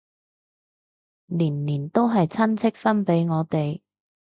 [1.27, 3.81] 年年都係親戚分俾我哋